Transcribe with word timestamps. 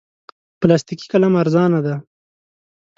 پلاستیکي 0.59 1.07
قلم 1.11 1.33
ارزانه 1.41 1.79
دی. 1.85 1.95